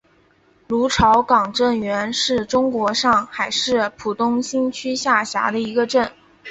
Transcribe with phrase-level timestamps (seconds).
[0.67, 6.11] 芦潮港镇原是中国上海市浦东新区下辖的一个镇。